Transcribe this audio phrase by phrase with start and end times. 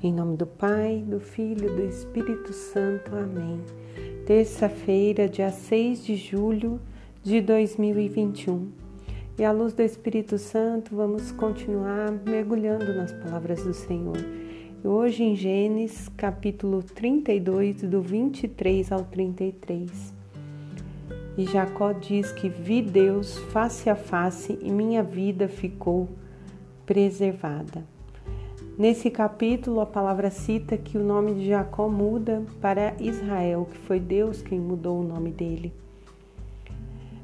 [0.00, 3.16] Em nome do Pai, do Filho e do Espírito Santo.
[3.16, 3.60] Amém.
[4.24, 6.80] Terça-feira, dia 6 de julho
[7.20, 8.70] de 2021.
[9.36, 14.18] E à luz do Espírito Santo, vamos continuar mergulhando nas palavras do Senhor.
[14.84, 20.14] Hoje em Gênesis, capítulo 32, do 23 ao 33.
[21.36, 26.08] E Jacó diz que vi Deus face a face e minha vida ficou
[26.86, 27.97] preservada.
[28.78, 33.98] Nesse capítulo, a palavra cita que o nome de Jacó muda para Israel, que foi
[33.98, 35.72] Deus quem mudou o nome dele.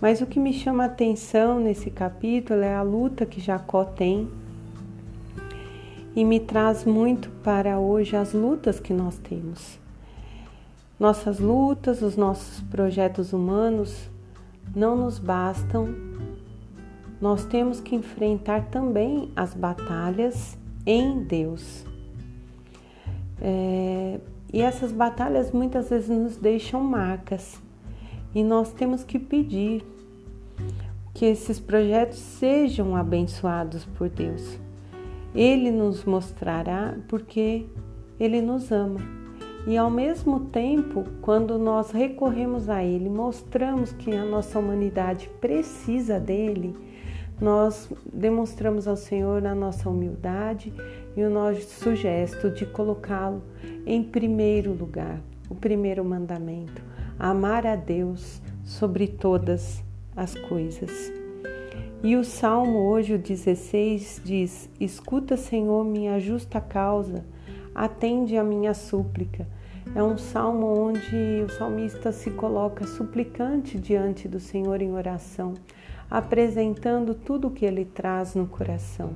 [0.00, 4.28] Mas o que me chama a atenção nesse capítulo é a luta que Jacó tem
[6.16, 9.78] e me traz muito para hoje as lutas que nós temos.
[10.98, 14.10] Nossas lutas, os nossos projetos humanos
[14.74, 15.94] não nos bastam.
[17.20, 21.84] Nós temos que enfrentar também as batalhas em Deus.
[23.40, 24.20] É,
[24.52, 27.60] e essas batalhas muitas vezes nos deixam marcas
[28.34, 29.84] e nós temos que pedir
[31.12, 34.58] que esses projetos sejam abençoados por Deus.
[35.34, 37.66] Ele nos mostrará porque
[38.20, 39.00] Ele nos ama.
[39.66, 46.20] E ao mesmo tempo, quando nós recorremos a Ele, mostramos que a nossa humanidade precisa
[46.20, 46.76] dele,
[47.40, 50.72] nós demonstramos ao Senhor a nossa humildade
[51.16, 53.42] e o nosso gesto de colocá-lo
[53.84, 56.82] em primeiro lugar, o primeiro mandamento,
[57.18, 59.84] amar a Deus sobre todas
[60.16, 61.12] as coisas.
[62.02, 67.24] E o Salmo hoje, o 16, diz: Escuta, Senhor, minha justa causa,
[67.74, 69.46] atende a minha súplica.
[69.94, 75.54] É um salmo onde o salmista se coloca suplicante diante do Senhor em oração
[76.10, 79.12] apresentando tudo o que ele traz no coração.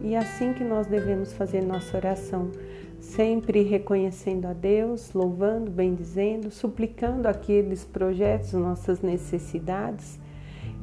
[0.00, 2.50] E é assim que nós devemos fazer nossa oração,
[2.98, 10.18] sempre reconhecendo a Deus, louvando, bendizendo, suplicando aqueles projetos, nossas necessidades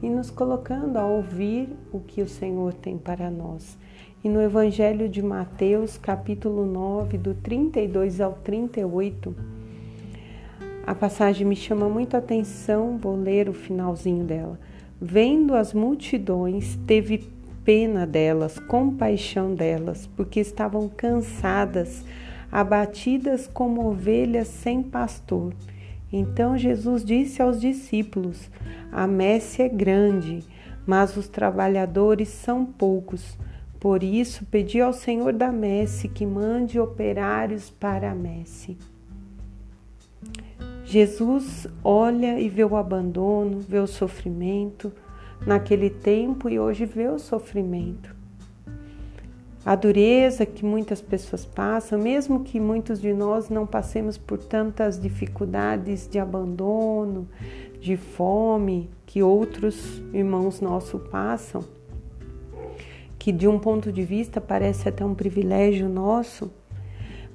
[0.01, 3.77] e nos colocando a ouvir o que o Senhor tem para nós.
[4.23, 9.35] E no Evangelho de Mateus, capítulo 9, do 32 ao 38,
[10.85, 14.59] a passagem me chama muito a atenção, vou ler o finalzinho dela.
[15.01, 17.29] Vendo as multidões, teve
[17.63, 22.03] pena delas, compaixão delas, porque estavam cansadas,
[22.51, 25.53] abatidas como ovelhas sem pastor.
[26.11, 28.49] Então Jesus disse aos discípulos:
[28.91, 30.43] A messe é grande,
[30.85, 33.37] mas os trabalhadores são poucos.
[33.79, 38.77] Por isso, pedi ao Senhor da messe que mande operários para a messe.
[40.89, 44.91] Jesus olha e vê o abandono, vê o sofrimento
[45.45, 48.15] naquele tempo e hoje vê o sofrimento.
[49.63, 54.99] A dureza que muitas pessoas passam, mesmo que muitos de nós não passemos por tantas
[54.99, 57.29] dificuldades de abandono,
[57.79, 61.63] de fome que outros irmãos nossos passam,
[63.19, 66.51] que de um ponto de vista parece até um privilégio nosso,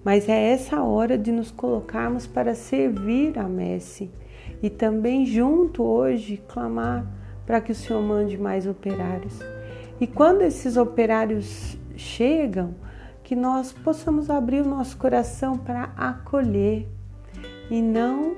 [0.05, 4.11] mas é essa hora de nos colocarmos para servir a Messe
[4.63, 7.07] e também junto hoje clamar
[7.47, 9.39] para que o Senhor mande mais operários.
[10.01, 12.75] E quando esses operários chegam,
[13.23, 16.87] que nós possamos abrir o nosso coração para acolher
[17.71, 18.37] e não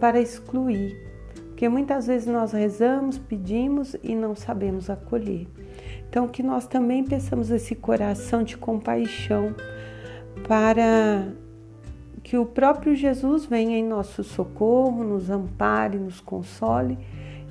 [0.00, 1.00] para excluir.
[1.46, 5.46] Porque muitas vezes nós rezamos, pedimos e não sabemos acolher.
[6.08, 9.54] Então, que nós também pensamos esse coração de compaixão
[10.46, 11.32] para
[12.22, 16.98] que o próprio Jesus venha em nosso socorro, nos ampare, nos console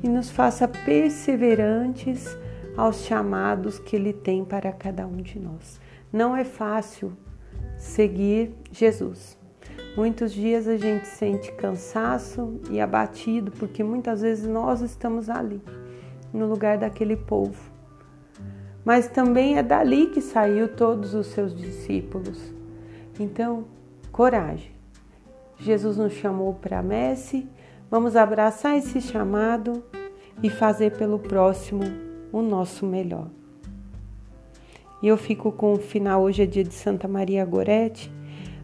[0.03, 2.37] e nos faça perseverantes
[2.75, 5.79] aos chamados que Ele tem para cada um de nós.
[6.11, 7.13] Não é fácil
[7.77, 9.37] seguir Jesus.
[9.95, 15.61] Muitos dias a gente sente cansaço e abatido porque muitas vezes nós estamos ali,
[16.33, 17.71] no lugar daquele povo.
[18.83, 22.53] Mas também é dali que saiu todos os seus discípulos.
[23.19, 23.65] Então,
[24.11, 24.71] coragem.
[25.57, 27.47] Jesus nos chamou para a messe,
[27.89, 29.83] vamos abraçar esse chamado
[30.43, 31.83] e fazer pelo próximo
[32.31, 33.29] o nosso melhor.
[35.01, 38.11] E eu fico com o final, hoje é dia de Santa Maria Gorete,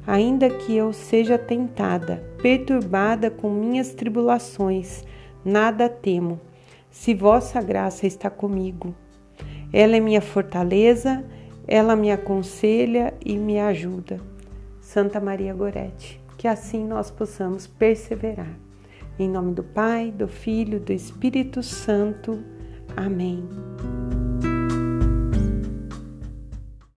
[0.05, 5.05] ainda que eu seja tentada, perturbada com minhas tribulações,
[5.45, 6.39] nada temo,
[6.89, 8.93] se vossa graça está comigo.
[9.71, 11.23] Ela é minha fortaleza,
[11.65, 14.30] ela me aconselha e me ajuda.
[14.91, 18.59] Santa Maria Gorete, que assim nós possamos perseverar.
[19.17, 22.43] Em nome do Pai, do Filho, do Espírito Santo.
[22.97, 23.47] Amém.